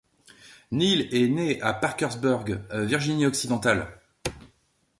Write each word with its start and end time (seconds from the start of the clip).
Neale 0.71 1.13
est 1.13 1.27
né 1.27 1.61
à 1.61 1.73
Parkersburg, 1.75 2.59
Virginie-Occidentale. 2.71 3.99